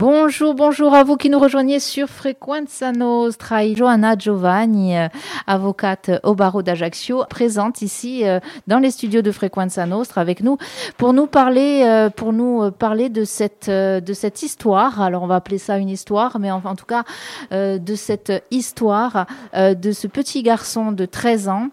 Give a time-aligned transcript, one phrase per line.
[0.00, 3.70] Bonjour, bonjour à vous qui nous rejoignez sur Frequenza Nostra.
[3.74, 5.08] Johanna Giovanni, euh,
[5.46, 10.56] avocate au barreau d'Ajaccio, présente ici euh, dans les studios de Frequenza Nostra avec nous
[10.96, 15.02] pour nous parler, euh, pour nous parler de cette, de cette histoire.
[15.02, 17.04] Alors on va appeler ça une histoire, mais en, en tout cas
[17.50, 21.68] de cette histoire de ce petit garçon de 13 ans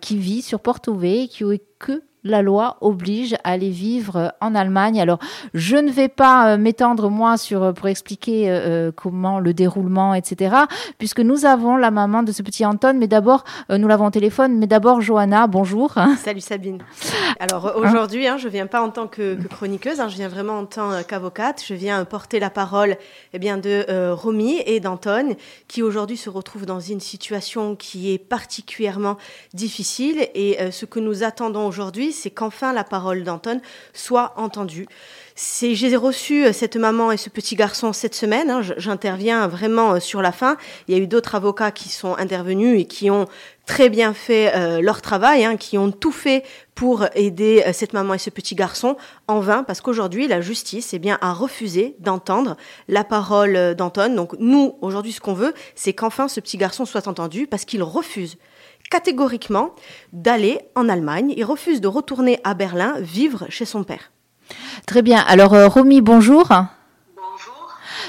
[0.00, 4.54] qui vit sur Porto V, qui est que la loi oblige à aller vivre en
[4.54, 5.00] Allemagne.
[5.00, 5.18] Alors,
[5.52, 10.14] je ne vais pas euh, m'étendre moi sur euh, pour expliquer euh, comment le déroulement,
[10.14, 10.56] etc.
[10.98, 14.56] Puisque nous avons la maman de ce petit Anton, mais d'abord nous l'avons au téléphone.
[14.56, 15.94] Mais d'abord, Johanna, bonjour.
[16.18, 16.78] Salut Sabine.
[17.38, 20.64] Alors aujourd'hui, hein, je viens pas en tant que, chroniqueuse, hein, je viens vraiment en
[20.64, 21.62] tant qu'avocate.
[21.66, 22.96] Je viens porter la parole,
[23.32, 25.36] eh bien, de Romy et d'Anton,
[25.68, 29.16] qui aujourd'hui se retrouvent dans une situation qui est particulièrement
[29.52, 30.28] difficile.
[30.34, 33.60] Et ce que nous attendons aujourd'hui, c'est qu'enfin la parole d'Anton
[33.92, 34.86] soit entendue.
[35.36, 38.50] J'ai reçu euh, cette maman et ce petit garçon cette semaine.
[38.50, 38.60] Hein.
[38.76, 40.56] J'interviens vraiment euh, sur la fin.
[40.86, 43.26] Il y a eu d'autres avocats qui sont intervenus et qui ont
[43.66, 46.44] très bien fait euh, leur travail, hein, qui ont tout fait
[46.76, 50.98] pour aider cette maman et ce petit garçon en vain, parce qu'aujourd'hui, la justice eh
[50.98, 52.56] bien, a refusé d'entendre
[52.88, 54.12] la parole d'Anton.
[54.14, 57.82] Donc nous, aujourd'hui, ce qu'on veut, c'est qu'enfin ce petit garçon soit entendu, parce qu'il
[57.84, 58.38] refuse
[58.90, 59.70] catégoriquement
[60.12, 61.34] d'aller en Allemagne.
[61.36, 64.10] Il refuse de retourner à Berlin vivre chez son père.
[64.86, 65.24] Très bien.
[65.26, 66.44] Alors, euh, Romy, bonjour.
[66.48, 67.68] Bonjour.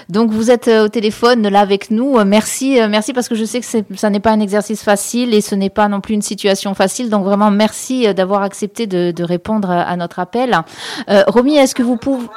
[0.10, 2.18] Donc vous êtes euh, au téléphone là avec nous.
[2.18, 5.42] Euh, merci, merci parce que je sais que ça n'est pas un exercice facile et
[5.42, 7.10] ce n'est pas non plus une situation facile.
[7.10, 10.60] Donc vraiment merci d'avoir accepté de, répondre à notre appel.
[11.08, 12.28] Romy, est-ce que vous pouvez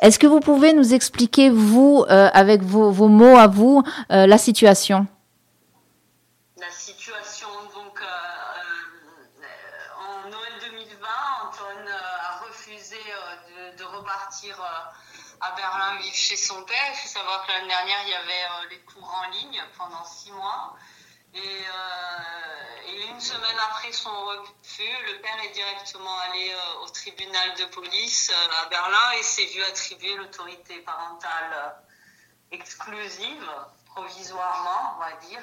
[0.00, 5.06] est-ce que vous pouvez nous expliquer vous avec vos, vos, mots à vous la situation?
[15.40, 16.90] À Berlin vivre chez son père.
[16.90, 20.04] Il faut savoir que l'année dernière, il y avait euh, les cours en ligne pendant
[20.04, 20.76] six mois.
[21.34, 21.38] Euh,
[22.86, 27.64] et, une semaine après son refus, le père est directement allé euh, au tribunal de
[27.66, 31.76] police à Berlin et s'est vu attribuer l'autorité parentale
[32.50, 33.50] exclusive,
[33.86, 35.40] provisoirement, on va dire.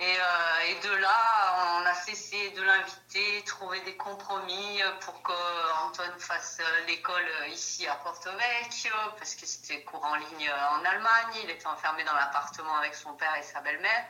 [0.00, 6.58] Euh, et, de là, on a cessé de l'inviter, trouver des compromis pour qu'Anton fasse
[6.60, 11.34] euh, l'école ici à Porto Vecchio, parce que c'était cours en ligne en Allemagne.
[11.44, 14.06] Il était enfermé dans l'appartement avec son père et sa belle-mère.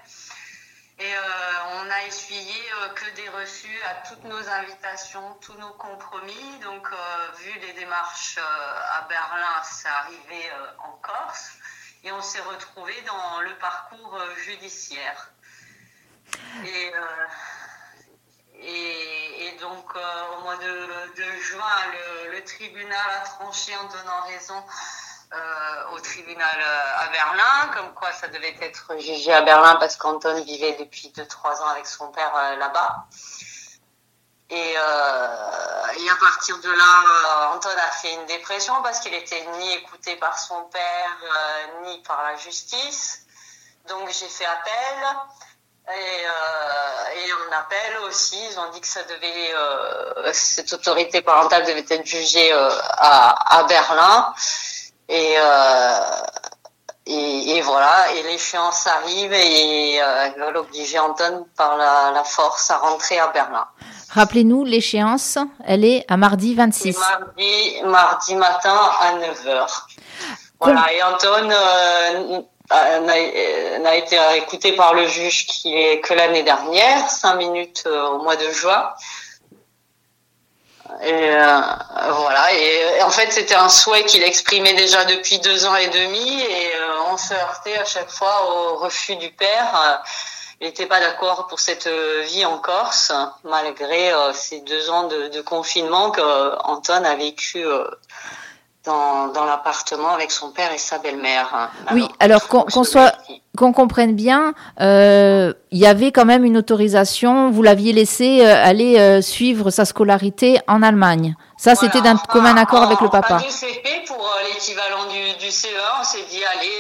[0.99, 1.21] Et euh,
[1.83, 2.63] on a essuyé
[2.95, 6.59] que des refus à toutes nos invitations, tous nos compromis.
[6.61, 6.87] Donc,
[7.39, 10.51] vu les démarches à Berlin, c'est arrivé
[10.85, 11.57] en Corse.
[12.05, 15.33] Et on s'est retrouvé dans le parcours judiciaire.
[16.57, 17.27] Euh,
[18.61, 21.67] et, et, donc, euh, au mois de, juin,
[22.31, 24.61] le, tribunal a tranché en donnant raison
[25.33, 26.63] euh, au tribunal
[26.99, 31.63] à Berlin, comme quoi ça devait être jugé à Berlin parce qu'Anton vivait depuis 2-3
[31.63, 33.07] ans avec son père là-bas.
[34.51, 39.73] Et, et, à partir de là, Anton a fait une dépression parce qu'il était ni
[39.75, 41.17] écouté par son père,
[41.85, 43.25] ni par la justice.
[43.89, 45.17] Donc j'ai fait appel.
[45.89, 51.23] Et, euh, et, on appelle aussi, ils ont dit que ça devait, euh, cette autorité
[51.23, 54.33] parentale devait être jugée euh, à, à, Berlin.
[55.09, 55.35] Et,
[57.05, 62.71] et, et, voilà, et l'échéance arrive et ils veulent obliger Anton par la, la, force
[62.71, 63.67] à rentrer à Berlin.
[64.11, 66.97] Rappelez-nous, l'échéance, elle est à mardi 26.
[66.97, 69.67] Mardi, mardi matin à 9h.
[70.61, 77.37] Voilà, et Anton n'a été écouté par le juge qui est que l'année dernière, cinq
[77.37, 78.91] minutes euh, au mois de juin.
[81.03, 81.61] Et euh,
[82.11, 82.55] voilà.
[82.55, 86.73] Et, en fait, c'était un souhait qu'il exprimait déjà depuis deux ans et demi, et
[87.11, 90.03] on se heurtait à chaque fois au refus du père.
[90.61, 93.11] il n'était pas d'accord pour cette vie en Corse,
[93.45, 96.21] malgré ces deux ans de, de confinement que
[96.65, 97.65] Anton a vécu
[98.85, 101.71] dans, dans l'appartement avec son père et sa belle-mère.
[101.93, 103.13] Oui, alors qu'on soit
[103.57, 107.51] qu'on comprenne bien, euh, il y avait quand même une autorisation.
[107.51, 111.37] Vous l'aviez laissé euh, aller euh, suivre sa scolarité en Allemagne.
[111.59, 113.39] Ça, c'était d'un commun accord avec le papa.
[114.07, 115.69] Pour euh, l'équivalent du, du CE1.
[116.01, 116.73] On s'est dit allez,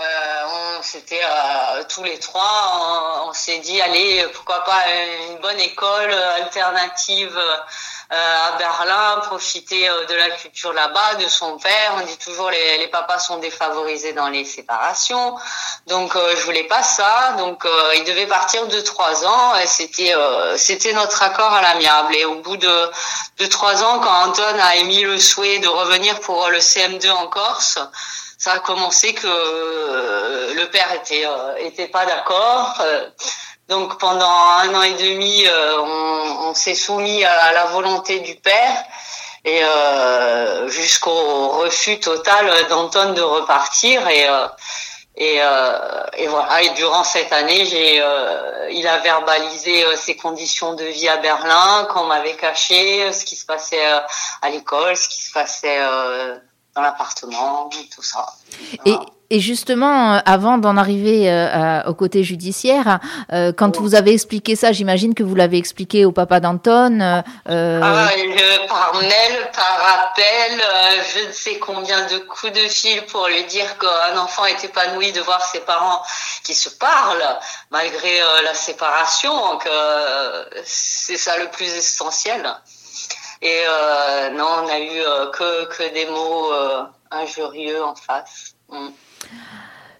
[0.00, 1.20] on c'était
[1.88, 3.24] tous les trois.
[3.26, 4.84] On, s'est dit allez, pourquoi pas
[5.28, 7.38] une bonne école alternative
[8.10, 11.94] à Berlin, profiter de la culture là-bas, de son père.
[11.96, 15.36] On dit toujours les, les papas sont défavorisés dans les séparations.
[15.88, 17.34] Donc je voulais pas ça.
[17.38, 17.66] Donc
[17.96, 19.54] il devait partir de trois ans.
[19.66, 20.14] C'était
[20.56, 22.14] c'était notre accord à l'amiable.
[22.14, 22.90] Et au bout de
[23.38, 27.26] de trois ans, quand Anton a émis le souhait de revenir pour le CM2 en
[27.28, 27.78] Corse,
[28.38, 32.76] ça a commencé que euh, le père était euh, était pas d'accord.
[32.80, 33.08] Euh,
[33.68, 35.44] donc pendant un an et demi,
[35.78, 38.84] on, on s'est soumis à, la volonté du père
[39.44, 39.60] et
[40.68, 44.26] jusqu'au refus total d'Anton de repartir et
[45.16, 45.36] et,
[46.16, 46.62] et, voilà.
[46.62, 48.02] Et durant cette année, j'ai,
[48.70, 53.44] il a verbalisé ses conditions de vie à Berlin, qu'on m'avait caché, ce qui se
[53.44, 53.84] passait
[54.40, 55.78] à l'école, ce qui se passait
[56.78, 58.34] dans l'appartement, tout ça.
[58.86, 58.94] Et,
[59.30, 63.00] et, justement, euh, avant d'en arriver euh, au côté judiciaire,
[63.32, 67.00] euh, quand vous avez expliqué ça, j'imagine que vous l'avez expliqué au papa d'Anton.
[67.00, 67.24] Ah,
[68.68, 70.60] par mail, par appel,
[71.14, 75.10] je ne sais combien de coups de fil pour lui dire qu'un enfant est épanoui
[75.12, 76.02] de voir ses parents
[76.44, 77.38] qui se parlent
[77.70, 79.34] malgré la séparation.
[79.34, 79.68] Donc,
[80.64, 82.48] c'est ça le plus essentiel.
[83.40, 88.54] Et euh, non, on a eu euh, que, que des mots euh, injurieux en face.
[88.70, 88.88] Mm.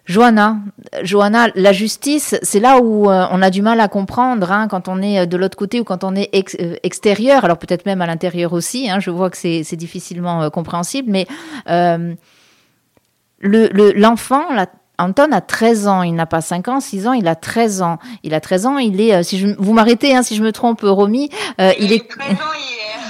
[0.05, 0.57] Johanna,
[1.03, 5.03] Johanna, la justice, c'est là où on a du mal à comprendre hein, quand on
[5.03, 6.31] est de l'autre côté ou quand on est
[6.81, 11.27] extérieur, alors peut-être même à l'intérieur aussi, hein, je vois que c'est difficilement compréhensible, mais
[13.39, 14.45] l'enfant,
[14.97, 17.99] Anton a 13 ans, il n'a pas 5 ans, 6 ans, il a 13 ans.
[18.23, 20.81] Il a 13 ans, il est, si je, vous m'arrêtez hein, si je me trompe,
[20.81, 22.09] Romy, il, est...
[22.09, 22.35] 13 ans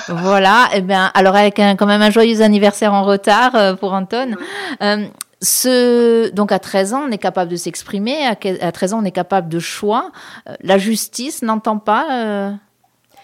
[0.10, 3.76] voilà, et eh bien, alors avec un, quand même un joyeux anniversaire en retard euh,
[3.76, 4.36] pour Anton.
[4.82, 5.08] Euh,
[5.42, 8.36] ce, donc à 13 ans, on est capable de s'exprimer, à,
[8.72, 10.12] 13 ans, on est capable de choix.
[10.48, 12.58] Euh, la justice n'entend pas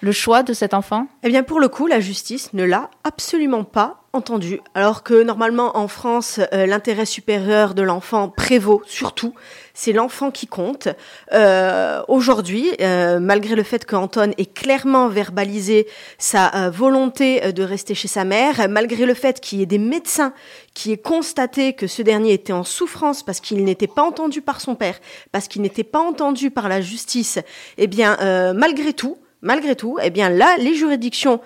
[0.02, 1.08] le choix de cet enfant?
[1.24, 4.60] Eh bien, pour le coup, la justice ne l'a absolument pas entendu.
[4.74, 9.34] Alors que normalement, en France, l'intérêt supérieur de l'enfant prévaut surtout
[9.76, 10.88] c'est l'enfant qui compte.
[11.34, 15.86] Euh, Aujourd'hui, euh, malgré le fait qu'Anton ait clairement verbalisé
[16.18, 19.68] sa euh, volonté euh, de rester chez sa mère, malgré le fait qu'il y ait
[19.68, 20.34] des médecins
[20.74, 24.62] qui aient constaté que ce dernier était en souffrance parce qu'il n'était pas entendu par
[24.62, 25.00] son père,
[25.32, 27.40] parce qu'il n'était pas entendu par la justice,
[27.78, 28.18] eh bien,
[28.54, 31.40] malgré tout, malgré tout, eh bien là, les juridictions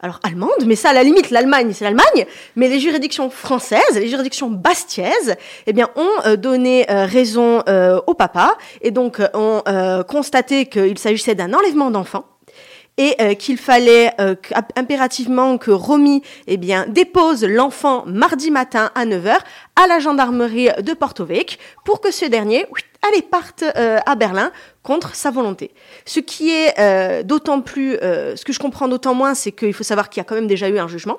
[0.00, 4.08] alors allemande, mais ça à la limite l'Allemagne c'est l'Allemagne, mais les juridictions françaises, les
[4.08, 5.36] juridictions bastiaises,
[5.66, 9.62] eh bien ont euh, donné euh, raison euh, au papa et donc ont
[10.06, 12.26] constaté qu'il s'agissait d'un enlèvement d'enfant
[12.98, 14.10] et qu'il fallait
[14.74, 19.36] impérativement que Romy eh bien dépose l'enfant mardi matin à 9h
[19.76, 22.64] à la gendarmerie de Portovec pour que ce dernier
[23.02, 24.50] allez parte à Berlin
[24.86, 25.72] contre sa volonté.
[26.06, 29.74] Ce qui est euh, d'autant plus, euh, ce que je comprends d'autant moins, c'est qu'il
[29.74, 31.18] faut savoir qu'il y a quand même déjà eu un jugement.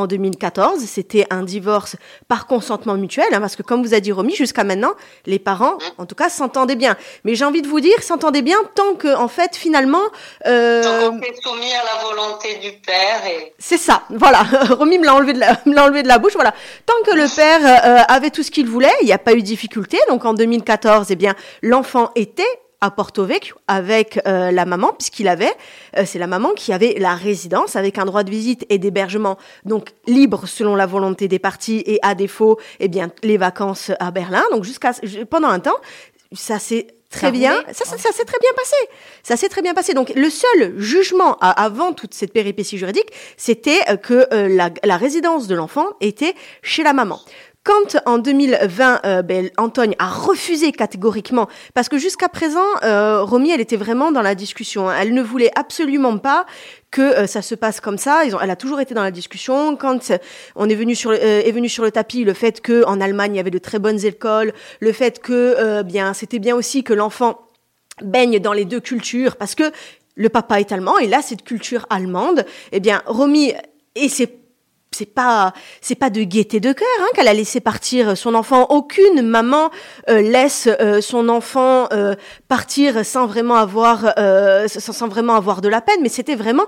[0.00, 4.12] En 2014, c'était un divorce par consentement mutuel, hein, parce que comme vous a dit
[4.12, 4.92] Romy, jusqu'à maintenant,
[5.26, 6.96] les parents, en tout cas, s'entendaient bien.
[7.24, 10.00] Mais j'ai envie de vous dire, s'entendaient bien tant que, en fait, finalement,
[10.46, 13.26] euh, tant qu'on est soumis à la volonté du père.
[13.26, 13.52] Et...
[13.58, 14.38] C'est ça, voilà.
[14.70, 16.54] Romy me l'a enlevé de la, me l'a enlevé de la bouche, voilà.
[16.86, 19.42] Tant que le père euh, avait tout ce qu'il voulait, il n'y a pas eu
[19.42, 19.98] de difficulté.
[20.08, 22.42] Donc en 2014, eh bien, l'enfant était
[22.80, 25.52] à Porto Vecchio avec euh, la maman, puisqu'il avait,
[25.96, 29.38] euh, c'est la maman qui avait la résidence avec un droit de visite et d'hébergement,
[29.64, 34.10] donc libre selon la volonté des parties et à défaut, eh bien, les vacances à
[34.10, 34.42] Berlin.
[34.52, 34.92] Donc jusqu'à
[35.28, 35.76] pendant un temps,
[36.32, 38.76] ça s'est très bien, ça, ça, s'est très bien passé.
[39.24, 39.94] Ça s'est très bien passé.
[39.94, 45.48] Donc le seul jugement avant toute cette péripétie juridique, c'était euh, que la, la résidence
[45.48, 47.20] de l'enfant était chez la maman.
[47.62, 49.50] Quand en 2020, euh, ben,
[49.98, 54.88] a refusé catégoriquement, parce que jusqu'à présent, euh, Romy, elle était vraiment dans la discussion.
[54.88, 54.96] Hein.
[54.98, 56.46] Elle ne voulait absolument pas
[56.90, 58.22] que euh, ça se passe comme ça.
[58.24, 59.76] Elle a toujours été dans la discussion.
[59.76, 60.10] Quand
[60.56, 63.34] on est venu sur le, est venu sur le tapis, le fait que en Allemagne
[63.34, 66.94] il y avait de très bonnes écoles, le fait que bien c'était bien aussi que
[66.94, 67.40] l'enfant
[68.02, 69.70] baigne dans les deux cultures, parce que
[70.14, 72.46] le papa est allemand et là cette culture allemande.
[72.72, 73.52] Eh bien, Romy
[73.94, 74.39] et c'est
[74.92, 78.66] c'est pas c'est pas de gaieté de cœur hein, qu'elle a laissé partir son enfant.
[78.70, 79.70] Aucune maman
[80.08, 82.14] euh, laisse euh, son enfant euh,
[82.48, 84.14] partir sans vraiment avoir
[84.66, 86.66] sans, vraiment avoir de la peine, mais c'était vraiment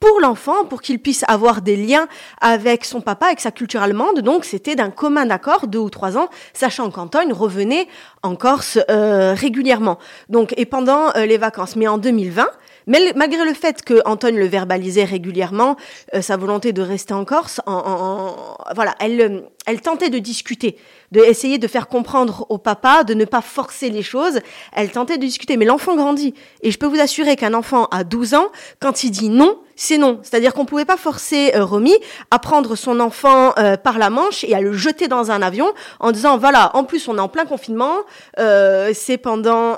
[0.00, 2.08] pour l'enfant, pour qu'il puisse avoir des liens
[2.40, 4.20] avec son papa, avec sa culture allemande.
[4.20, 7.86] Donc, c'était d'un commun accord, deux ou trois ans, sachant qu'Antoine revenait
[8.24, 9.98] en Corse régulièrement.
[10.28, 11.76] Donc, et pendant les vacances.
[11.76, 12.48] Mais en 2020,
[12.86, 15.76] Mais malgré le fait que Antoine le verbalisait régulièrement,
[16.14, 18.34] euh, sa volonté de rester en Corse, en,
[18.74, 20.76] voilà, elle, euh, elle tentait de discuter,
[21.12, 24.40] de essayer de faire comprendre au papa, de ne pas forcer les choses.
[24.72, 26.34] Elle tentait de discuter, mais l'enfant grandit.
[26.62, 28.48] Et je peux vous assurer qu'un enfant à 12 ans,
[28.80, 30.20] quand il dit non, c'est non.
[30.22, 31.94] C'est-à-dire qu'on pouvait pas forcer euh, Romy
[32.30, 36.12] à prendre son enfant par la manche et à le jeter dans un avion en
[36.12, 37.96] disant voilà, en plus on est en plein confinement,
[38.36, 39.76] c'est pendant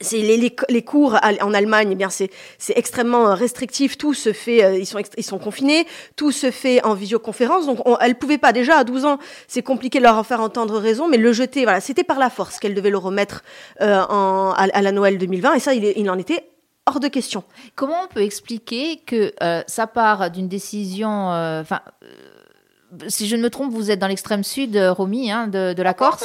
[0.00, 2.30] c'est les, les, cours en Allemagne, eh bien c'est
[2.68, 3.96] extrêmement restrictif.
[3.96, 5.86] Tout se fait, euh, ils sont ils sont confinés.
[6.16, 7.66] Tout se fait en visioconférence.
[7.66, 10.40] Donc on, elle pouvait pas déjà à 12 ans, c'est compliqué de leur en faire
[10.40, 13.42] entendre raison, mais le jeter, voilà, c'était par la force qu'elle devait le remettre
[13.80, 15.54] euh, en, à, la Noël 2020.
[15.54, 16.48] Et ça, il, il en était
[16.86, 17.42] hors de question.
[17.74, 21.80] Comment on peut expliquer que euh, ça part d'une décision, enfin
[23.08, 25.94] si je ne me trompe, vous êtes dans l'extrême sud, euh, Romy, hein, de, la
[25.94, 26.24] Corse,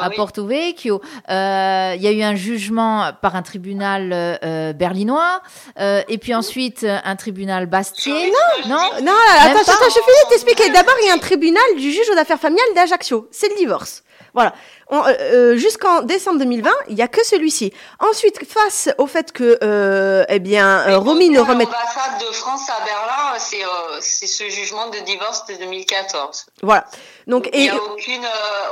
[0.00, 1.00] à Porto Vecchio.
[1.28, 5.42] Euh, il y a eu un jugement par un tribunal euh, berlinois,
[5.78, 8.12] et puis ensuite un tribunal bastier.
[8.12, 9.12] Non, non, non.
[9.38, 10.70] Attends, attends, je finis de t'expliquer.
[10.70, 13.28] D'abord, il y a un tribunal du juge aux affaires familiales d'Ajaccio.
[13.30, 14.02] C'est le divorce.
[14.34, 14.54] Voilà.
[14.92, 17.72] Euh, euh, jusqu'en décembre 2020, il n'y a que celui-ci.
[17.98, 21.64] Ensuite, face au fait que, euh, eh bien, euh, Romy ne remet...
[21.64, 23.62] L'ambassade de France à Berlin, c'est
[24.00, 26.46] c'est ce jugement de divorce de 2014.
[26.62, 26.84] Voilà.
[27.26, 28.26] Donc, il n'y a aucune,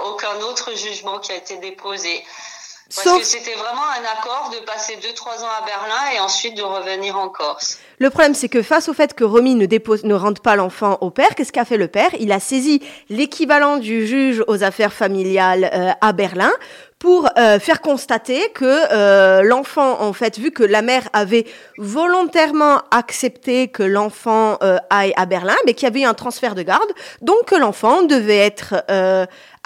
[0.06, 2.24] aucun autre jugement qui a été déposé.
[2.94, 6.62] Parce que c'était vraiment un accord de passer 2-3 ans à Berlin et ensuite de
[6.62, 7.78] revenir en Corse.
[7.98, 10.96] Le problème, c'est que face au fait que Romy ne, dépose, ne rentre pas l'enfant
[11.02, 12.08] au père, qu'est-ce qu'a fait le père?
[12.18, 12.80] Il a saisi
[13.10, 16.52] l'équivalent du juge aux affaires familiales euh, à Berlin
[16.98, 22.80] pour euh, faire constater que euh, l'enfant, en fait, vu que la mère avait volontairement
[22.90, 24.58] accepté que l'enfant
[24.90, 26.90] aille à Berlin, mais qu'il y avait eu un transfert de garde,
[27.20, 28.74] donc que l'enfant devait être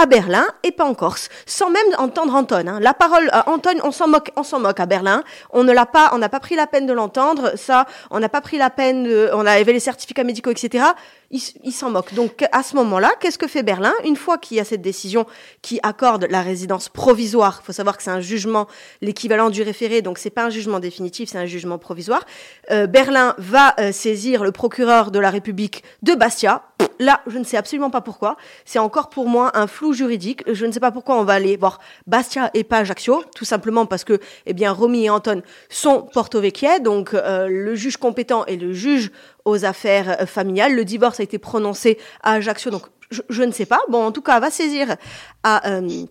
[0.03, 2.67] à Berlin et pas en Corse, sans même entendre Anton.
[2.67, 2.81] Hein.
[2.81, 5.23] La parole euh, Anton, on s'en moque, on s'en moque à Berlin.
[5.51, 7.53] On ne l'a pas, on n'a pas pris la peine de l'entendre.
[7.57, 9.09] Ça, on n'a pas pris la peine.
[9.33, 10.87] On avait les certificats médicaux, etc.
[11.31, 12.13] Il, s'en moque.
[12.13, 13.95] Donc à ce moment-là, qu'est-ce que fait Berlin?
[14.05, 15.25] Une fois qu'il y a cette décision
[15.63, 18.67] qui accorde la résidence provisoire, il faut savoir que c'est un jugement,
[19.01, 22.27] l'équivalent du référé, donc c'est pas un jugement définitif, c'est un jugement provisoire.
[22.71, 26.65] Euh, Berlin va euh, saisir le procureur de la République de Bastia.
[26.99, 28.37] Là, je ne sais absolument pas pourquoi.
[28.67, 30.43] C'est encore pour moi un flou juridique.
[30.51, 33.87] Je ne sais pas pourquoi on va aller voir Bastia et pas Ajaccio, tout simplement
[33.87, 38.57] parce que, eh bien, Romy et Anton sont porto-vecchiais, donc euh, le juge compétent est
[38.57, 39.11] le juge
[39.45, 40.75] aux affaires euh, familiales.
[40.75, 42.87] Le divorce a été prononcé à Ajaccio, donc
[43.29, 43.81] je, ne sais pas.
[43.89, 44.97] Bon, en tout cas, va saisir
[45.43, 46.07] à euh,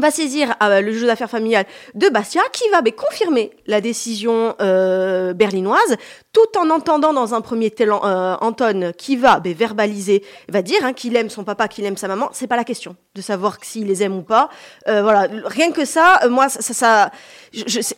[0.00, 4.54] va saisir euh, le juge d'affaires familiales de Bastia qui va mais, confirmer la décision
[4.60, 5.96] euh, berlinoise
[6.32, 10.78] tout en entendant dans un premier temps euh, Anton qui va mais, verbaliser, va dire
[10.84, 12.28] hein, qu'il aime son papa, qu'il aime sa maman.
[12.32, 14.48] C'est pas la question de savoir s'il les aime ou pas.
[14.88, 17.10] Euh, voilà, rien que ça, moi, ça, ça,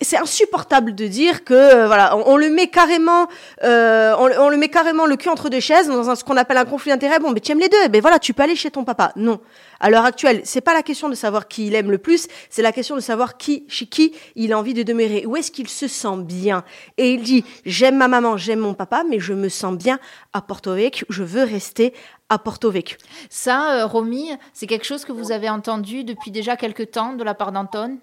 [0.00, 3.28] c'est insupportable de dire que voilà, on, le met carrément,
[3.62, 6.64] on, on, le met carrément le cul entre deux chaises dans ce qu'on appelle un
[6.64, 7.18] conflit d'intérêt.
[7.18, 9.12] Bon, mais tu aimes les deux, ben voilà, tu peux aller chez ton papa.
[9.16, 9.40] Non,
[9.82, 12.62] à l'heure actuelle, c'est pas la question de savoir qui il aime le plus, c'est
[12.62, 15.68] la question de savoir qui, chez qui il a envie de demeurer, où est-ce qu'il
[15.68, 16.64] se sent bien?
[16.96, 19.98] Et il dit, j'aime ma maman, j'aime mon papa, mais je me sens bien
[20.32, 21.92] à Porto Vecchio, je veux rester
[22.28, 22.96] à Porto Vecchio.
[23.28, 27.24] Ça, euh, Romy, c'est quelque chose que vous avez entendu depuis déjà quelques temps de
[27.24, 27.98] la part d'Anton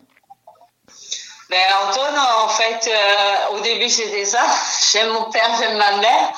[1.50, 2.02] ben, Anton,
[2.44, 4.44] en fait, euh, au début, c'était ça.
[4.92, 6.32] J'aime mon père, j'aime ma mère.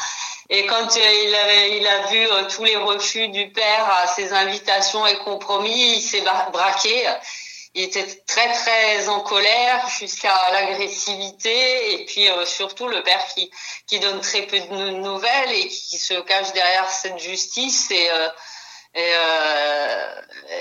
[0.53, 5.07] Et quand euh, il, a vu euh, tous les refus du père à ses invitations
[5.07, 7.07] et compromis, il s'est braqué.
[7.73, 13.49] Il était très très en colère jusqu'à l'agressivité et puis euh, surtout le père qui
[13.87, 18.09] qui donne très peu de nouvelles et qui se cache derrière cette justice et
[18.95, 19.13] et,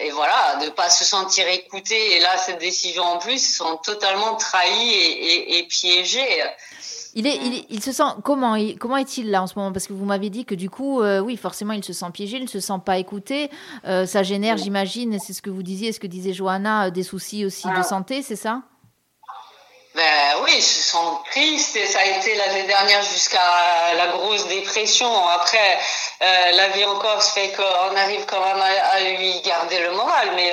[0.06, 2.16] et voilà de pas se sentir écouté.
[2.16, 6.42] Et là cette décision en plus ils sont totalement trahis et, et, et piégés.
[7.14, 9.72] Il, est, il, se sent comment Comment est-il là en ce moment?
[9.72, 12.36] Parce que vous m'avez dit que du coup, euh, oui, forcément, il se sent piégé,
[12.36, 13.50] il ne se sent pas écouté.
[13.84, 17.02] Euh, ça génère, j'imagine, c'est ce que vous disiez, ce que disait Johanna, euh, des
[17.02, 18.62] soucis aussi de santé, c'est ça?
[20.00, 25.28] Ben oui, se sent triste et ça a été l'année dernière jusqu'à la grosse dépression.
[25.28, 25.78] Après,
[26.20, 30.52] la vie en Corse fait qu'on arrive quand même à, lui garder le moral, mais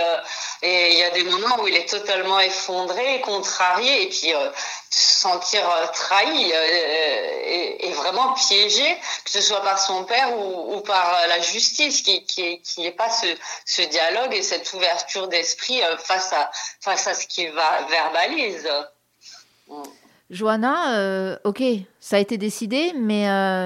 [0.64, 4.50] et il y a des moments où il est totalement effondré, contrarié, et puis euh,
[4.90, 10.82] se sentir euh, trahi euh, et, vraiment piégé, que ce soit par son père ou,
[10.82, 13.28] par la justice, qui qui qui pas ce,
[13.66, 16.52] ce dialogue et cette ouverture d'esprit face à
[16.82, 18.70] face à ce qu'il va verbalise.
[20.30, 21.64] Johanna, ok,
[22.00, 23.24] ça a été décidé, mais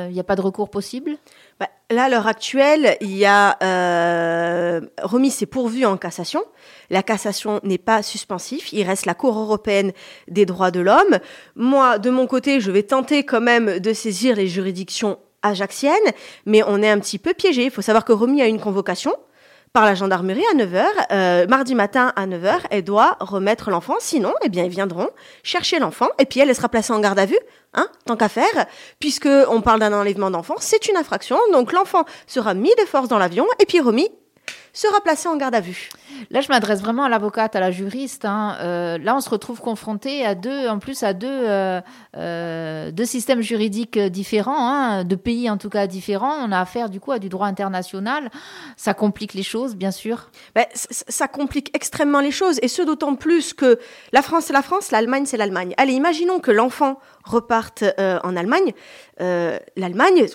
[0.09, 1.17] il n'y a pas de recours possible?
[1.59, 6.41] Bah, Là, à l'heure actuelle, il y a euh, remis pourvu en cassation.
[6.89, 8.71] La cassation n'est pas suspensif.
[8.71, 9.91] Il reste la Cour européenne
[10.29, 11.19] des droits de l'homme.
[11.57, 16.13] Moi, de mon côté, je vais tenter quand même de saisir les juridictions ajaxiennes,
[16.45, 17.65] mais on est un petit peu piégé.
[17.65, 19.13] Il faut savoir que remis a une convocation
[19.73, 20.85] par la gendarmerie à 9h.
[21.11, 23.95] Euh, mardi matin à 9h, elle doit remettre l'enfant.
[23.99, 25.09] Sinon, eh bien, ils viendront
[25.43, 27.39] chercher l'enfant et puis elle, sera placée en garde à vue,
[27.73, 28.65] hein, tant qu'à faire,
[28.99, 31.37] puisque on parle d'un enlèvement d'enfant, c'est une infraction.
[31.53, 34.09] Donc l'enfant sera mis de force dans l'avion et puis remis
[34.73, 35.89] sera placé en garde à vue.
[36.29, 38.25] Là, je m'adresse vraiment à l'avocate, à la juriste.
[38.25, 38.57] Hein.
[38.61, 41.81] Euh, là, on se retrouve confronté à deux, en plus à deux, euh,
[42.15, 46.35] euh, deux systèmes juridiques différents, hein, de pays en tout cas différents.
[46.45, 48.29] On a affaire du coup à du droit international.
[48.77, 50.29] Ça complique les choses, bien sûr.
[50.55, 53.79] Ben, ça complique extrêmement les choses, et ce d'autant plus que
[54.13, 55.73] la France c'est la France, l'Allemagne c'est l'Allemagne.
[55.77, 58.73] Allez, imaginons que l'enfant reparte en Allemagne.
[59.19, 60.27] L'Allemagne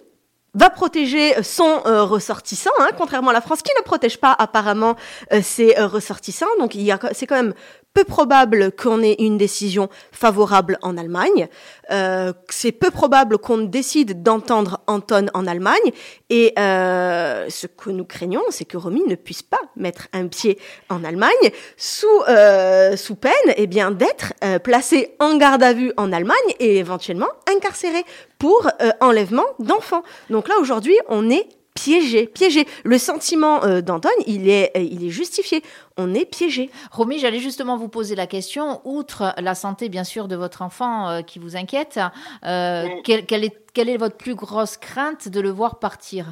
[0.57, 4.97] va protéger son euh, ressortissant, hein, contrairement à la France qui ne protège pas apparemment
[5.33, 6.47] euh, ses euh, ressortissants.
[6.59, 7.55] Donc il y a, c'est quand même
[7.97, 11.49] peu probable qu'on ait une décision favorable en Allemagne.
[11.91, 15.93] Euh, c'est peu probable qu'on décide d'entendre Anton en Allemagne.
[16.29, 20.59] Et euh, ce que nous craignons, c'est que Romy ne puisse pas mettre un pied
[20.91, 21.31] en Allemagne
[21.79, 26.37] sous euh, sous peine, eh bien, d'être euh, placé en garde à vue en Allemagne
[26.61, 28.05] et éventuellement incarcéré
[28.39, 30.03] pour euh, enlèvement d'enfants.
[30.29, 32.67] Donc là, aujourd'hui, on est piégé, piégé.
[32.85, 35.63] Le sentiment euh, d'Antoine, il est, euh, il est justifié.
[35.97, 36.71] On est piégé.
[36.91, 38.81] Romy, j'allais justement vous poser la question.
[38.85, 42.01] Outre la santé, bien sûr, de votre enfant euh, qui vous inquiète,
[42.43, 46.27] quelle, est, quelle est votre plus grosse crainte de le voir partir?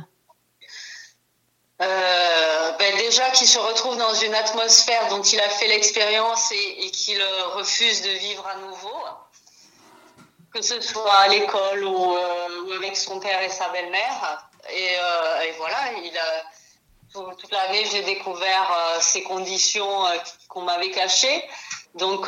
[1.79, 6.91] Ben déjà qu'il se retrouve dans une atmosphère dont il a fait l'expérience et, et
[6.91, 7.21] qu'il
[7.55, 8.99] refuse de vivre à nouveau,
[10.53, 12.17] que ce soit à l'école ou,
[12.67, 14.49] ou avec son père et sa belle-mère.
[14.71, 15.78] Euh, et, voilà,
[17.12, 20.16] toute l'année, j'ai découvert euh, ces conditions euh,
[20.49, 21.44] qu'on m'avait cachées.
[21.94, 22.26] Donc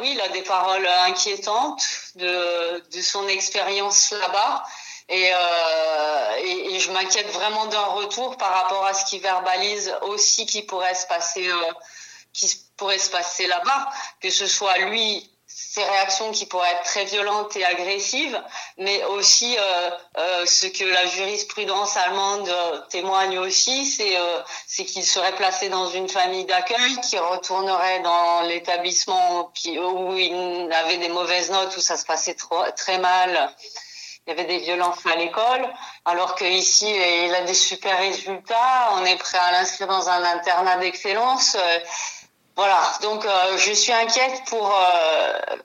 [0.00, 1.82] oui, il a des paroles inquiétantes
[2.16, 4.62] de, son expérience là-bas.
[5.08, 5.30] Et,
[6.78, 11.06] je m'inquiète vraiment d'un retour par rapport à ce qu'il verbalise aussi qui pourrait se
[11.06, 11.46] passer
[13.46, 15.29] là-bas, que ce soit lui
[15.72, 18.40] ces réactions qui pourraient être très violentes et agressives,
[18.78, 24.84] mais aussi euh, euh, ce que la jurisprudence allemande euh, témoigne aussi, c'est euh, c'est
[24.84, 31.08] qu'il serait placé dans une famille d'accueil, qui retournerait dans l'établissement où il avait des
[31.08, 33.54] mauvaises notes, où ça se passait trop, très mal.
[34.26, 35.68] Il y avait des violences à l'école,
[36.04, 38.90] alors qu'ici, il a des super résultats.
[38.92, 41.56] On est prêt à l'inscrire dans un internat d'excellence.
[42.56, 44.74] Voilà, donc euh, je suis inquiète pour...
[44.74, 45.56] Euh,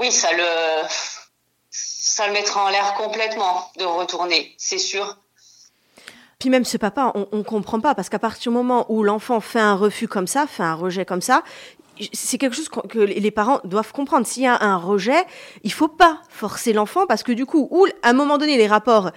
[0.00, 0.44] oui, ça le,
[1.70, 5.16] ça le mettra en l'air complètement de retourner, c'est sûr.
[6.38, 9.40] Puis même ce papa, on, on comprend pas parce qu'à partir du moment où l'enfant
[9.40, 11.44] fait un refus comme ça, fait un rejet comme ça,
[12.12, 14.26] c'est quelque chose que les parents doivent comprendre.
[14.26, 15.24] S'il y a un rejet,
[15.62, 18.66] il faut pas forcer l'enfant parce que du coup, ou à un moment donné, les
[18.66, 19.10] rapports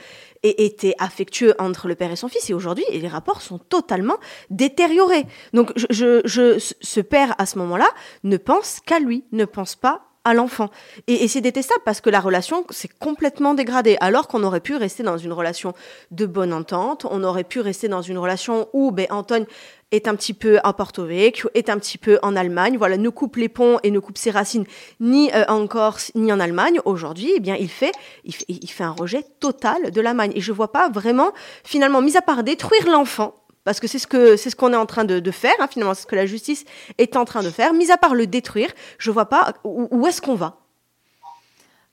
[0.43, 4.17] étaient affectueux entre le père et son fils et aujourd'hui, les rapports sont totalement
[4.49, 5.25] détériorés.
[5.53, 7.87] Donc, je, je, je ce père à ce moment-là
[8.23, 10.69] ne pense qu'à lui, ne pense pas à l'enfant.
[11.07, 15.03] Et, c'est détestable parce que la relation s'est complètement dégradée, alors qu'on aurait pu rester
[15.03, 15.73] dans une relation
[16.11, 19.45] de bonne entente, on aurait pu rester dans une relation où ben, Antoine
[19.91, 23.09] est un petit peu à Porto Vecchio, est un petit peu en Allemagne, voilà, ne
[23.09, 24.65] coupe les ponts et ne coupe ses racines
[24.99, 26.79] ni euh, en Corse ni en Allemagne.
[26.85, 27.91] Aujourd'hui, eh bien, il fait,
[28.23, 30.31] il fait, il fait un rejet total de l'Allemagne.
[30.35, 31.31] Et je vois pas vraiment,
[31.63, 34.77] finalement, mis à part détruire l'enfant, parce que c'est ce que c'est ce qu'on est
[34.77, 36.63] en train de, faire hein, finalement c'est ce que la justice
[36.97, 37.73] est en train de faire.
[37.73, 40.59] Mis à part le détruire je vois pas où, est-ce qu'on va.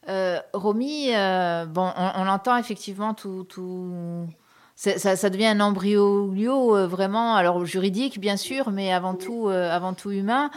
[0.09, 3.47] Euh, Romy euh, bon on, entend effectivement tout
[4.83, 9.71] ça, ça, devient un embryo euh, vraiment, alors juridique bien sûr, mais avant tout, euh,
[9.71, 10.51] avant tout humain.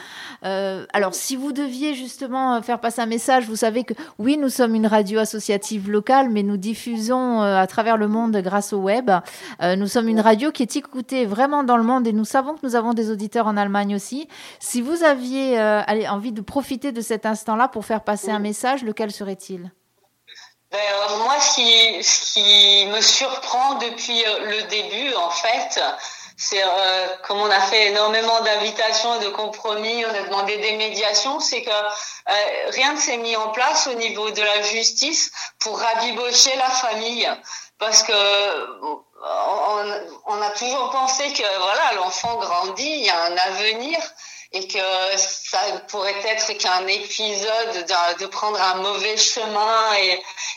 [0.44, 4.50] Euh, alors, si vous deviez justement faire passer un message, vous savez que oui, nous
[4.50, 9.12] sommes une radio associative locale, mais nous diffusons à travers le monde grâce au web.
[9.62, 12.66] Nous sommes une radio qui est écoutée vraiment dans le monde et nous savons que
[12.66, 14.28] nous avons des auditeurs en Allemagne aussi.
[14.60, 18.84] Si vous aviez allez, envie de profiter de cet instant-là pour faire passer un message,
[18.84, 19.72] lequel serait-il?
[20.78, 25.80] Euh, moi, ce qui, me surprend depuis euh, le début, en fait,
[26.38, 30.74] c'est euh, comme on a fait énormément d'invitations et de compromis, on a demandé des
[30.74, 31.72] médiations, c'est que
[32.72, 37.30] rien ne s'est mis en place au niveau de la justice pour rabibocher la famille.
[37.78, 38.14] Parce que
[39.24, 44.00] on, on a toujours pensé que voilà, l'enfant grandit, il y a un avenir
[44.56, 44.80] et que
[45.18, 47.86] ça pourrait être qu'un épisode
[48.20, 49.94] de, prendre un mauvais chemin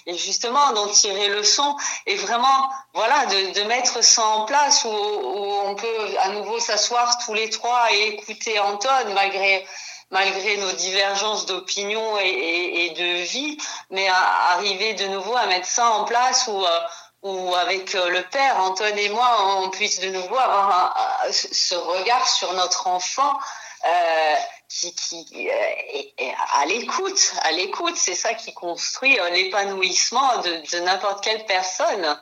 [0.06, 4.88] et, justement d'en tirer le son et vraiment voilà de, mettre ça en place où,
[4.88, 9.66] on peut à nouveau s'asseoir tous les trois et écouter Anton malgré
[10.10, 13.58] malgré nos divergences d'opinion et, de vie,
[13.90, 18.58] mais arriver de nouveau à mettre ça en place où, euh, avec euh, le père,
[18.58, 20.96] Anton et moi, on puisse de nouveau avoir
[21.30, 23.38] ce regard sur notre enfant
[23.86, 24.34] euh,
[24.68, 31.44] qui, qui est, à l'écoute, à l'écoute, c'est ça qui construit l'épanouissement de, n'importe quelle
[31.46, 32.18] personne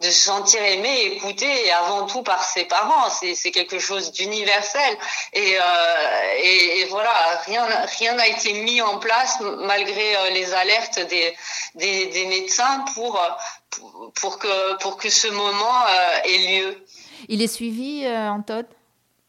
[0.00, 3.08] de se sentir aimé, écouté avant tout par ses parents.
[3.10, 4.98] C'est quelque chose d'universel.
[5.32, 7.12] Et, euh, et, voilà,
[7.46, 11.36] rien n'a été mis en place malgré euh, les alertes des,
[11.76, 13.20] des, médecins pour,
[14.14, 16.84] pour, que, pour que ce moment euh, ait lieu.
[17.28, 18.64] Il est suivi, euh, Anton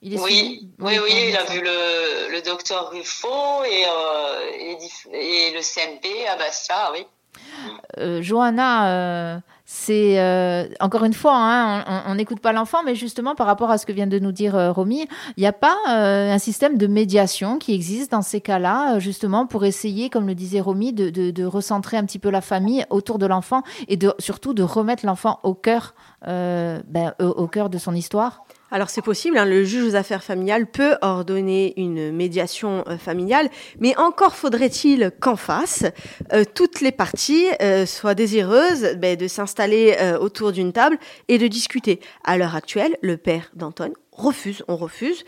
[0.04, 4.78] il est oui, oui, oui, il a vu le, le docteur Ruffo et, euh,
[5.14, 7.06] et, et, le CMP à Bastia, oui.
[8.00, 13.34] Euh, Johanna, euh, c'est euh, encore une fois, hein, on n'écoute pas l'enfant, mais justement
[13.34, 16.38] par rapport à ce que vient de nous dire Romy, il n'y a pas un
[16.38, 20.92] système de médiation qui existe dans ces cas-là, justement pour essayer, comme le disait Romy,
[20.92, 24.54] de, de, de, recentrer un petit peu la famille autour de l'enfant et de, surtout
[24.54, 28.44] de remettre l'enfant au cœur, ben, au cœur de son histoire?
[28.74, 33.52] Alors c'est possible, hein, le juge aux affaires familiales peut ordonner une médiation euh, familiale,
[33.80, 35.86] mais encore faudrait-il qu'en face,
[36.34, 41.46] euh, toutes les parties euh, soient désireuses ben, de s'installer autour d'une table et de
[41.48, 42.00] discuter.
[42.24, 45.24] À l'heure actuelle, le père d'Anton refuse, on refuse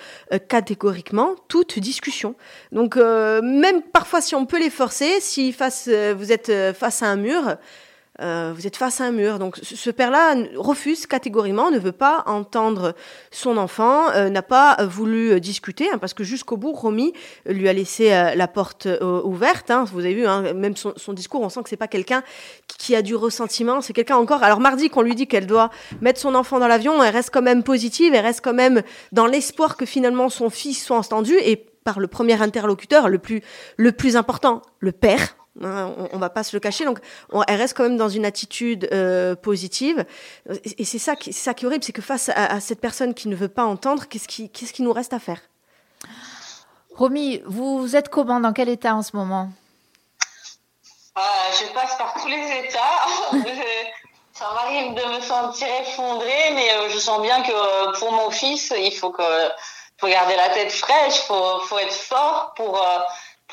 [0.48, 2.36] catégoriquement toute discussion.
[2.72, 7.16] Donc même parfois si on peut les forcer, si face, vous êtes face à un
[7.16, 7.58] mur,
[8.22, 9.40] euh, vous êtes face à un mur.
[9.40, 12.96] Donc ce père-là refuse catégoriquement, ne veut pas entendre
[13.32, 17.14] son enfant, euh, n'a pas voulu discuter, hein, parce que jusqu'au bout, Romy
[17.46, 19.72] lui a laissé euh, la porte euh, ouverte.
[19.72, 19.86] Hein.
[19.92, 22.24] vous avez vu, hein, même son, son, discours, on sent que c'est pas quelqu'un
[22.68, 24.44] qui a du ressentiment, c'est quelqu'un encore.
[24.44, 25.70] Alors mardi, qu'on lui dit qu'elle doit
[26.02, 29.26] mettre son enfant dans l'avion, elle reste quand même positive, elle reste quand même dans
[29.26, 33.42] l'espoir que finalement son fils soit entendu et par le premier interlocuteur, le plus,
[33.78, 36.86] le plus important, le père, on, on, va pas se le cacher.
[36.86, 37.00] Donc,
[37.32, 40.06] on, elle reste quand même dans une attitude euh, positive.
[40.50, 42.82] Et, et c'est ça, qui, ça qui est horrible, c'est que face à, à, cette
[42.82, 45.42] personne qui ne veut pas entendre, qu'est-ce qui, qu'est-ce qui nous reste à faire?
[46.96, 48.40] Romy, vous êtes comment?
[48.40, 49.50] Dans quel état en ce moment?
[51.18, 53.32] Euh, Je passe par tous les états.
[54.34, 58.74] ça m'arrive de me sentir effondrée, mais euh, je sens bien que pour mon fils,
[58.78, 59.24] il faut que
[59.98, 62.86] faut garder la tête fraîche, faut faut être fort pour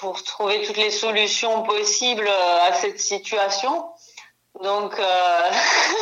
[0.03, 3.85] pour trouver toutes les solutions possibles euh, à cette situation.
[4.61, 5.41] Donc, euh...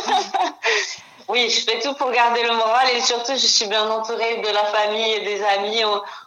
[1.28, 4.48] oui, je fais tout pour garder le moral et surtout, je suis bien entourée de
[4.48, 5.82] la famille et des amis.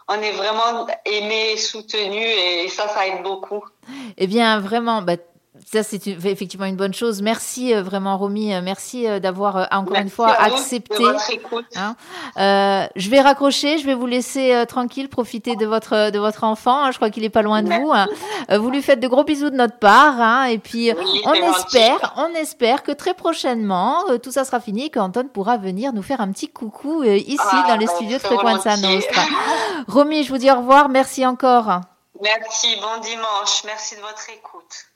[0.06, 3.64] On, est vraiment aimés, soutenus et ça, ça aide beaucoup.
[4.16, 5.16] Eh bien, vraiment, bah,
[5.64, 7.22] ça, c'est effectivement une bonne chose.
[7.22, 8.54] Merci euh, vraiment, Romy.
[8.54, 11.04] Euh, merci euh, d'avoir encore merci une fois accepté.
[11.76, 11.96] Hein
[12.36, 13.78] euh, je vais raccrocher.
[13.78, 16.90] Je vais vous laisser euh, tranquille profiter de votre de votre enfant.
[16.90, 17.82] Je crois qu'il est pas loin de merci.
[17.82, 17.92] vous.
[17.92, 18.06] Hein.
[18.58, 20.20] Vous lui faites de gros bisous de notre part.
[20.20, 20.44] Hein.
[20.44, 22.12] Et puis, oui, on espère, gentil.
[22.16, 26.30] on espère que très prochainement, tout ça sera fini, qu'Anton pourra venir nous faire un
[26.30, 29.22] petit coucou ici ah, dans les bah, studios de Frequenza Nostra.
[29.88, 30.88] Romy, je vous dis au revoir.
[30.88, 31.80] Merci encore.
[32.22, 32.76] Merci.
[32.76, 33.64] Bon dimanche.
[33.64, 34.93] Merci de votre écoute.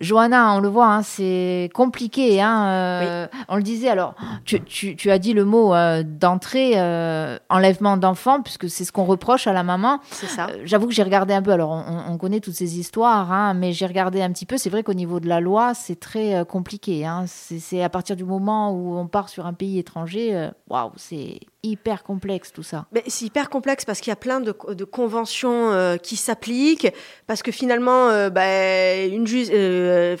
[0.00, 2.40] Johanna, on le voit, hein, c'est compliqué.
[2.40, 3.38] Hein, euh, oui.
[3.48, 7.96] On le disait, alors, tu, tu, tu, as dit le mot euh, d'entrée, euh, enlèvement
[7.96, 10.00] d'enfant, puisque c'est ce qu'on reproche à la maman.
[10.10, 10.48] C'est ça.
[10.64, 13.72] J'avoue que j'ai regardé un peu, alors on, on, connaît toutes ces histoires, hein, mais
[13.72, 14.56] j'ai regardé un petit peu.
[14.56, 17.06] C'est vrai qu'au niveau de la loi, c'est très compliqué.
[17.26, 22.02] C'est à partir du moment où on part sur un pays étranger, waouh, c'est hyper
[22.02, 22.86] complexe tout ça.
[23.06, 24.52] C'est hyper complexe parce qu'il y a plein de,
[24.84, 26.92] conventions euh, qui s'appliquent,
[27.26, 30.16] parce que finalement, euh, bah, euh,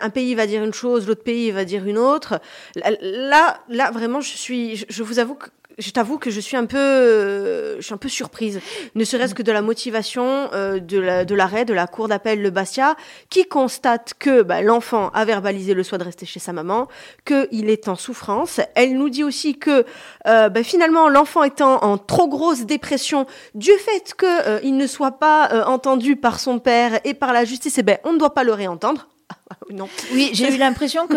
[0.00, 2.40] un pays va dire une chose, l'autre pays va dire une autre.
[2.74, 6.56] Là, là, vraiment, je suis, je, je vous avoue que je t'avoue que je suis
[6.56, 8.60] un peu, euh, je suis un peu surprise,
[8.94, 12.42] ne serait-ce que de la motivation euh, de l'arrêt la, de, de, la cour d'appel
[12.42, 12.96] de Bastia,
[13.30, 16.88] qui constate que bah, l'enfant a verbalisé le choix de rester chez sa maman,
[17.24, 18.60] qu'il est en souffrance.
[18.74, 19.84] Elle nous dit aussi que
[20.26, 25.18] euh, bah, finalement l'enfant étant en trop grosse dépression du fait qu'il euh, ne soit
[25.18, 28.18] pas euh, entendu par son père et par la justice, et eh ben on ne
[28.18, 29.08] doit pas le réentendre.
[29.70, 29.88] non.
[30.12, 31.16] Oui, j'ai eu l'impression que,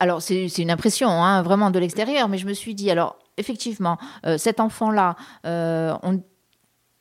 [0.00, 3.98] alors c'est une impression, hein, vraiment de l'extérieur, mais je me suis dit, alors effectivement,
[4.26, 6.22] euh, cet enfant-là, euh, on,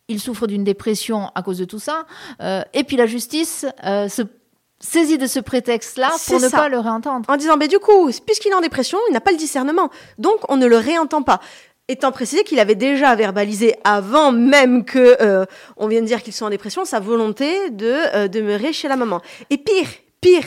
[0.08, 2.06] il souffre d'une dépression à cause de tout ça.
[2.42, 4.24] Euh, et puis la justice se
[4.80, 7.30] saisit de ce prétexte-là pour ne pas le réentendre.
[7.30, 9.90] En disant, mais du coup, puisqu'il est en dépression, il n'a pas le discernement.
[10.18, 11.40] Donc, on ne le réentend pas.
[11.90, 16.46] étant précisé qu'il avait déjà verbalisé avant même que euh, on vienne dire qu'ils sont
[16.46, 19.22] en dépression sa volonté de euh, demeurer chez la maman.
[19.50, 19.90] Et pire,
[20.22, 20.46] pire,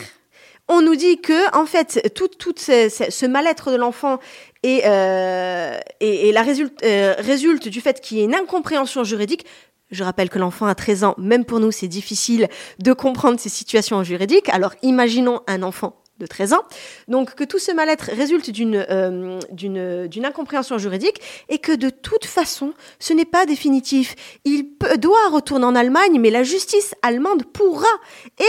[0.67, 4.19] on nous dit que en fait tout, tout ce, mal-être de l'enfant
[4.63, 9.45] et, euh, la résulte, euh, résulte du fait qu'il y ait une incompréhension juridique.
[9.91, 12.47] Je rappelle que l'enfant a 13 ans, même pour nous c'est difficile
[12.79, 14.49] de comprendre ces situations juridiques.
[14.49, 16.63] Alors imaginons un enfant de 13 ans.
[17.07, 22.73] Donc que tout ce mal-être résulte d'une euh, incompréhension juridique et que de toute façon,
[22.99, 24.15] ce n'est pas définitif.
[24.45, 27.93] Il doit retourner en Allemagne, mais la justice allemande pourra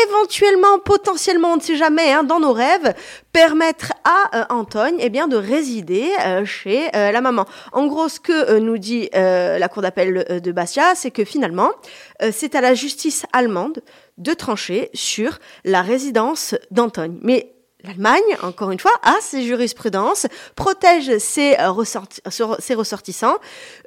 [0.07, 2.95] éventuellement, potentiellement, on ne sait jamais, hein, dans nos rêves,
[3.33, 7.47] permettre à euh, Antoine eh bien de résider euh, chez euh, la maman.
[7.73, 11.71] En gros, ce que euh, nous dit la cour d'appel de Bastia, c'est que finalement,
[12.33, 13.83] c'est à la justice allemande
[14.19, 17.19] de trancher sur la résidence d'Antoine.
[17.23, 17.54] Mais
[17.87, 22.21] L'Allemagne, encore une fois, a ses jurisprudences, protège ses, euh, ressorti
[22.59, 23.37] ses ressortissants,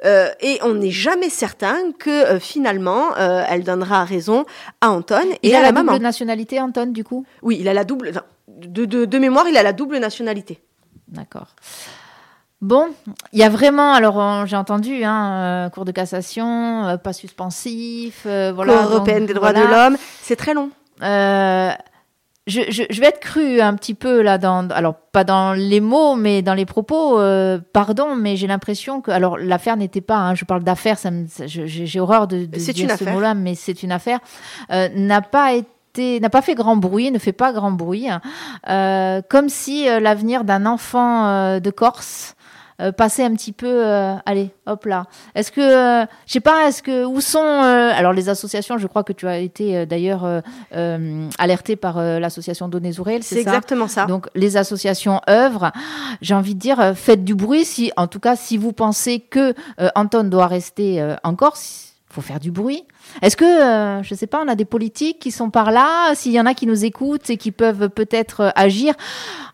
[0.05, 4.45] euh, et on n'est jamais certain que euh, finalement euh, elle donnera raison
[4.81, 5.93] à Anton et il à a la, la maman.
[5.93, 7.25] double nationalité, Anton, du coup?
[7.41, 8.11] Oui, il a la double.
[8.47, 10.61] De, de, de mémoire, il a la double nationalité.
[11.07, 11.47] D'accord.
[12.61, 12.87] Bon,
[13.33, 18.51] il y a vraiment, alors j'ai entendu, hein, euh, cour de cassation, pas suspensif, euh,
[18.53, 18.73] voilà.
[18.73, 19.67] Cour donc, européenne des droits voilà.
[19.67, 20.71] de l'homme, c'est très long.
[21.03, 21.71] Euh,
[22.47, 25.79] je, je, je vais être crue un petit peu là dans, alors pas dans les
[25.81, 27.19] mots, mais dans les propos.
[27.19, 31.09] euh, pardon, mais j'ai l'impression que, alors l'affaire n'était pas, hein, je parle d'affaire, ça
[31.27, 33.13] ça- j'ai horreur de, de dire une ce affaire.
[33.13, 34.19] mot-là, mais c'est une affaire,
[34.71, 38.21] euh, n'a pas été n'a pas fait grand bruit, ne fait pas grand bruit, hein.
[38.69, 42.35] Euh, comme si euh, l'avenir d'un enfant euh, de Corse
[42.81, 45.05] euh, passait un petit peu, euh, allez, hop là.
[45.35, 48.85] Est-ce que, euh, je sais pas, est-ce que où sont, euh, alors les associations, je
[48.87, 50.41] crois que tu as été euh, d'ailleurs euh,
[50.75, 54.05] euh, alerté par euh, l'association Donné-Zourel, C'est c'est ça exactement ça.
[54.05, 55.71] donc les associations œuvrent.
[56.21, 57.65] J'ai envie de dire, euh, faites du bruit.
[57.65, 61.95] Si, en tout cas, si vous pensez que euh, Anton doit rester euh, en Corse,
[62.09, 62.83] faut faire du bruit.
[63.21, 66.31] Est-ce que, euh, je sais pas, on a des politiques qui sont par là S'il
[66.31, 68.93] y en a qui nous écoutent et qui peuvent peut-être euh, agir.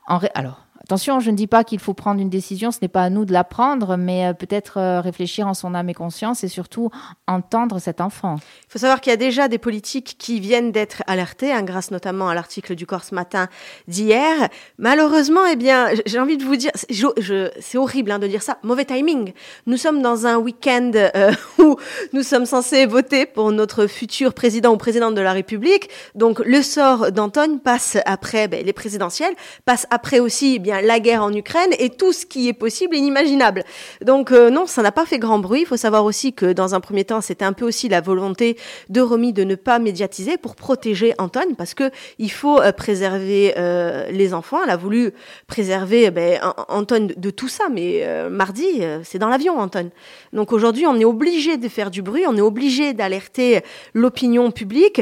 [0.07, 0.59] En ré- Alors.
[0.85, 3.23] Attention, je ne dis pas qu'il faut prendre une décision, ce n'est pas à nous
[3.23, 6.89] de la prendre, mais euh, peut-être euh, réfléchir en son âme et conscience et surtout
[7.25, 8.35] entendre cet enfant.
[8.67, 11.89] Il faut savoir qu'il y a déjà des politiques qui viennent d'être alertés, hein, grâce
[11.89, 13.47] notamment à l'article du Corse Matin
[13.87, 14.49] d'hier.
[14.77, 18.83] Malheureusement, eh bien, j'ai envie de vous dire, c'est horrible hein, de dire ça, mauvais
[18.83, 19.31] timing.
[19.67, 21.77] Nous sommes dans un week-end euh, où
[22.11, 25.89] nous sommes censés voter pour notre futur président ou présidente de la République.
[26.13, 30.99] Donc, le sort d'Antoine passe après ben, les présidentielles, passe après aussi eh bien la
[30.99, 33.63] guerre en Ukraine et tout ce qui est possible et inimaginable.
[34.01, 35.61] Donc, euh, non, ça n'a pas fait grand bruit.
[35.61, 38.57] Il faut savoir aussi que dans un premier temps, c'était un peu aussi la volonté
[38.89, 43.53] de Romy de ne pas médiatiser pour protéger Antoine parce que il faut euh, préserver
[43.57, 44.59] euh, les enfants.
[44.63, 45.11] Elle a voulu
[45.47, 49.89] préserver ben, An- Antoine de, tout ça, mais mardi, c'est dans l'avion, Antoine.
[50.33, 53.61] Donc aujourd'hui, on est obligé de faire du bruit, on est obligé d'alerter
[53.93, 55.01] l'opinion publique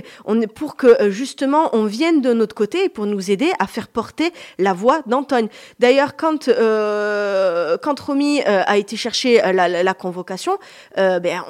[0.56, 4.74] pour que justement on vienne de notre côté pour nous aider à faire porter la
[4.74, 5.48] voix d'Antoine.
[5.80, 10.58] D'ailleurs, quand euh, Romy euh, a été chercher euh, la, convocation,
[10.95, 11.43] ben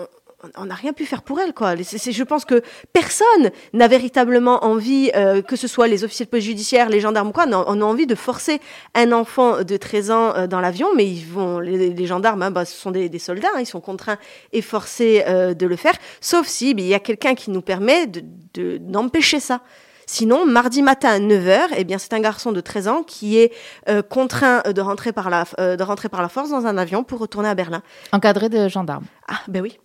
[0.58, 1.76] on, n'a rien pu faire pour elle, quoi.
[1.76, 5.12] Je pense que personne n'a véritablement envie,
[5.48, 8.08] que ce soit les officiers de police judiciaire, les gendarmes ou quoi, on a, envie
[8.08, 8.60] de forcer
[8.96, 12.90] un enfant de 13 ans dans l'avion, mais ils vont, les, gendarmes, bah, ce sont
[12.90, 14.18] des, soldats, hein, ils sont contraints
[14.52, 18.08] et forcés de le faire, sauf si ben, il y a quelqu'un qui nous permet
[18.08, 18.24] de-
[18.56, 19.62] de- d'empêcher ça.
[20.06, 23.54] Sinon, mardi matin à 9h, eh bien, c'est un garçon de 13 ans qui est
[23.90, 27.04] euh, contraint de rentrer, par la, euh, de rentrer par la force dans un avion
[27.04, 27.82] pour retourner à Berlin.
[28.12, 29.06] Encadré de gendarmes.
[29.28, 29.78] Ah, ben oui.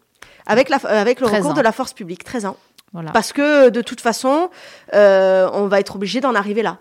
[0.47, 1.55] Avec, la, euh, avec le 13 recours ans.
[1.55, 2.57] de la force publique, 13 ans.
[2.93, 3.11] Voilà.
[3.11, 4.49] Parce que de toute façon,
[4.95, 6.79] euh, on va être obligé d'en arriver là.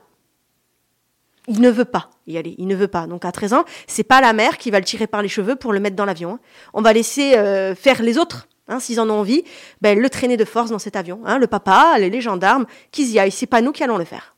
[1.47, 3.05] Il ne veut pas y aller, il ne veut pas.
[3.05, 5.55] Donc à 13 ans, c'est pas la mère qui va le tirer par les cheveux
[5.55, 6.39] pour le mettre dans l'avion.
[6.73, 9.43] On va laisser euh, faire les autres, hein, s'ils en ont envie,
[9.81, 11.21] ben, le traîner de force dans cet avion.
[11.25, 11.37] hein.
[11.37, 13.31] Le papa, les, gendarmes, qu'ils y aillent.
[13.31, 14.35] C'est pas nous qui allons le faire.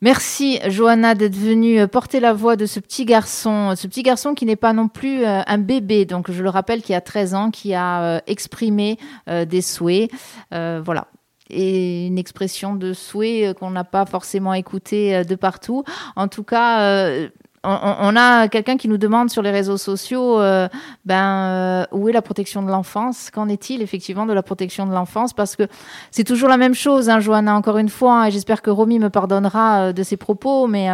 [0.00, 4.34] Merci Johanna d'être venue euh, porter la voix de ce petit garçon, ce petit garçon
[4.34, 7.34] qui n'est pas non plus euh, un bébé, donc je le rappelle qui a 13
[7.34, 8.96] ans, qui a euh, exprimé
[9.28, 10.08] euh, des souhaits,
[10.54, 11.08] euh, voilà.
[11.50, 15.82] Et une expression de souhait euh, qu'on n'a pas forcément écouté euh, de partout.
[16.14, 17.28] En tout cas, euh,
[17.68, 20.68] on, a quelqu'un qui nous demande sur les réseaux sociaux, euh,
[21.04, 23.30] ben euh, où est la protection de l'enfance?
[23.30, 25.32] Qu'en est-il effectivement de la protection de l'enfance?
[25.32, 25.64] Parce que
[26.10, 28.98] c'est toujours la même chose, hein, Johanna, encore une fois, hein, et j'espère que Romy
[28.98, 30.88] me pardonnera euh, de ses propos, mais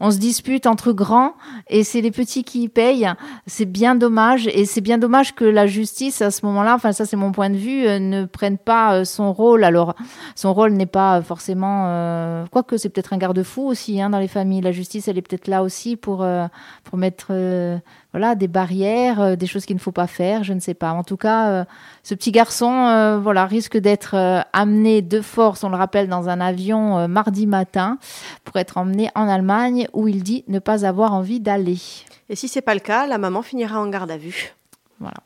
[0.00, 1.34] on se dispute entre grands
[1.68, 3.10] et c'est les petits qui y payent.
[3.46, 7.04] C'est bien dommage et c'est bien dommage que la justice, à ce moment-là, enfin ça
[7.04, 9.64] c'est mon point de vue, ne prenne pas son rôle.
[9.64, 9.94] Alors,
[10.34, 12.44] son rôle n'est pas forcément...
[12.50, 14.60] Quoique c'est peut-être un garde-fou aussi hein, dans les familles.
[14.60, 16.26] La justice, elle est peut-être là aussi pour pour,
[16.84, 17.32] pour mettre
[18.12, 20.92] voilà, des barrières, des choses qu'il ne faut pas faire, je ne sais pas.
[20.92, 21.64] En tout cas,
[22.02, 27.08] ce petit garçon voilà, risque d'être amené de force, on le rappelle, dans un avion
[27.08, 27.98] mardi matin
[28.44, 31.78] pour être emmené en Allemagne où il dit ne pas avoir envie d'aller.
[32.28, 34.54] Et si c'est pas le cas, la maman finira en garde à vue.
[35.00, 35.16] Voilà.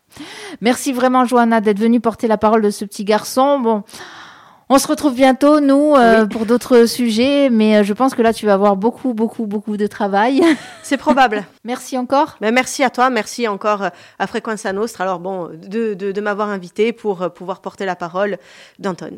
[0.61, 3.61] Merci vraiment, Johanna, d'être venue porter la parole de ce petit garçon.
[3.61, 3.85] Bon.
[4.71, 8.35] On se retrouve bientôt, nous, euh, pour d'autres sujets, mais euh, je pense que là,
[8.35, 10.43] tu vas avoir beaucoup, beaucoup, beaucoup de travail.
[10.83, 11.47] C'est probable.
[11.65, 12.37] merci encore.
[12.43, 16.51] Ben, merci à toi, merci encore euh, à Frequenza Nostra, alors bon, de, de m'avoir
[16.51, 18.37] invité pour pouvoir porter la parole
[18.79, 19.17] d'Anton.